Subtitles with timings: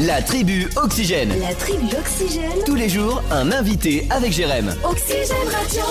[0.00, 1.32] La tribu Oxygène.
[1.40, 2.64] La tribu Oxygène.
[2.66, 4.74] Tous les jours, un invité avec Jérém.
[4.82, 5.82] Oxygène Radio.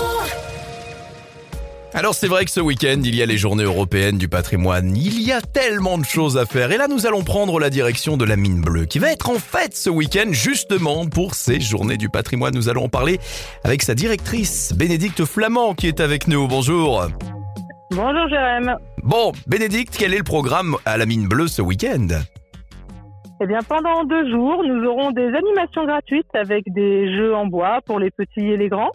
[1.94, 4.94] Alors c'est vrai que ce week-end, il y a les journées européennes du patrimoine.
[4.94, 6.70] Il y a tellement de choses à faire.
[6.70, 9.38] Et là, nous allons prendre la direction de la mine bleue, qui va être en
[9.38, 12.54] fête ce week-end justement pour ces journées du patrimoine.
[12.54, 13.20] Nous allons en parler
[13.62, 16.46] avec sa directrice, Bénédicte Flamand, qui est avec nous.
[16.46, 17.06] Bonjour.
[17.90, 18.76] Bonjour Jérém.
[19.02, 22.08] Bon, Bénédicte, quel est le programme à la mine bleue ce week-end?
[23.40, 27.80] Eh bien, pendant deux jours, nous aurons des animations gratuites avec des jeux en bois
[27.84, 28.92] pour les petits et les grands.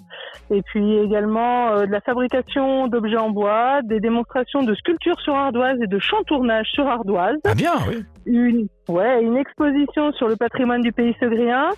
[0.49, 5.35] Et puis également euh, de la fabrication d'objets en bois, des démonstrations de sculptures sur
[5.35, 7.37] ardoise et de chantournage sur ardoise.
[7.45, 8.03] Ah bien, oui.
[8.25, 11.71] Une, ouais, une exposition sur le patrimoine du pays segrien.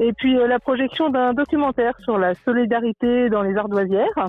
[0.00, 4.28] Et puis euh, la projection d'un documentaire sur la solidarité dans les ardoisières.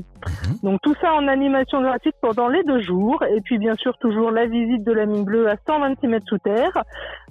[0.64, 3.24] Donc tout ça en animation gratuite pendant les deux jours.
[3.24, 6.40] Et puis bien sûr toujours la visite de la mine bleue à 126 mètres sous
[6.40, 6.72] terre,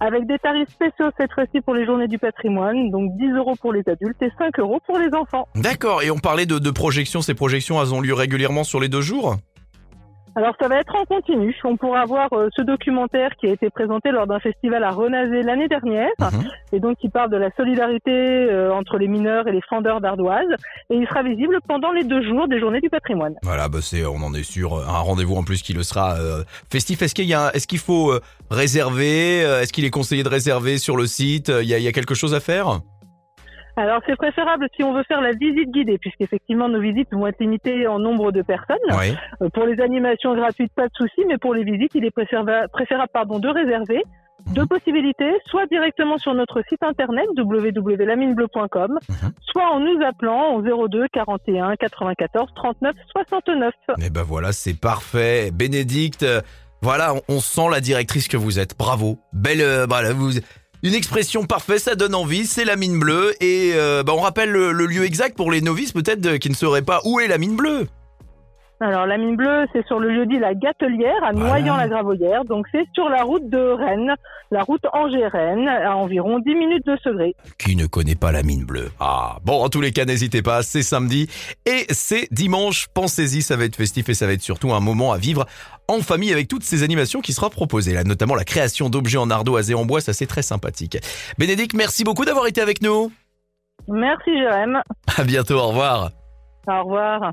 [0.00, 2.90] avec des tarifs spéciaux cette fois-ci pour les journées du patrimoine.
[2.90, 5.48] Donc 10 euros pour les adultes et 5 euros pour les enfants.
[5.56, 7.22] D'accord, et on parlait de, de projections.
[7.22, 9.36] Ces projections, elles ont lieu régulièrement sur les deux jours?
[10.36, 11.54] Alors ça va être en continu.
[11.64, 15.42] On pourra voir euh, ce documentaire qui a été présenté lors d'un festival à Renazé
[15.42, 16.48] l'année dernière, Mhm.
[16.72, 20.46] et donc qui parle de la solidarité euh, entre les mineurs et les fendeurs d'ardoise.
[20.90, 23.34] Et il sera visible pendant les deux jours des journées du patrimoine.
[23.42, 26.44] Voilà, bah c'est, on en est sûr, un rendez-vous en plus qui le sera euh,
[26.70, 27.02] festif.
[27.02, 28.12] Est-ce qu'il y a, est-ce qu'il faut
[28.50, 31.88] réserver Est-ce qu'il est conseillé de réserver sur le site Il y a, il y
[31.88, 32.80] a quelque chose à faire?
[33.80, 37.38] Alors c'est préférable si on veut faire la visite guidée, puisqu'effectivement nos visites vont être
[37.40, 38.76] limitées en nombre de personnes.
[38.90, 39.14] Oui.
[39.40, 42.66] Euh, Pour les animations gratuites, pas de souci, mais pour les visites, il est préféra-
[42.68, 44.02] préférable pardon, de réserver.
[44.54, 49.30] Deux possibilités, soit directement sur notre site internet www.laminebleu.com, Mhm.
[49.52, 53.72] soit en nous appelant au 02 41 94 39 69.
[54.04, 55.50] Et ben voilà, c'est parfait.
[55.52, 56.24] Bénédicte,
[56.82, 58.76] voilà, on, on sent la directrice que vous êtes.
[58.78, 59.18] Bravo.
[59.32, 60.30] Belle, euh, voilà, vous,
[60.82, 62.46] une expression parfaite, ça donne envie.
[62.46, 65.92] C'est la mine bleue et euh, bah, on rappelle le, lieu exact pour les novices
[65.92, 67.88] peut-être qui ne sauraient pas où est la mine bleue.
[68.80, 71.48] Alors la mine bleue, c'est sur le lieu-dit La Gatelière à Voilà.
[71.48, 74.14] Noyant-la-Gravoyère, donc c'est sur la route de Rennes,
[74.52, 77.34] la route Angers-Rennes, à environ 10 minutes de Segré.
[77.58, 80.62] Qui ne connaît pas la mine bleue Ah, bon, en tous les cas, n'hésitez pas,
[80.62, 81.28] c'est samedi
[81.66, 82.86] et c'est dimanche.
[82.94, 85.44] Pensez-y, ça va être festif et ça va être surtout un moment à vivre
[85.88, 87.94] en famille avec toutes ces animations qui sera proposées.
[87.94, 90.98] Là, notamment la création d'objets en ardoise et en bois, ça c'est très sympathique.
[91.36, 93.10] Bénédicte, merci beaucoup d'avoir été avec nous.
[93.88, 94.82] Merci Jérém.
[95.16, 96.10] À bientôt, au revoir.
[96.68, 97.32] Au revoir.